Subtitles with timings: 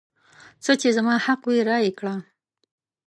[0.63, 2.15] څه چې زما حق وي رایې کړه.